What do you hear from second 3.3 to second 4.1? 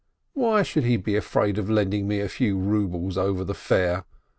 the fair?